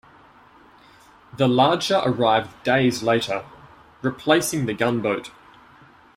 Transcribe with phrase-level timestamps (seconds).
[1.37, 3.45] The larger arrived days later,
[4.01, 5.29] replacing the gunboat.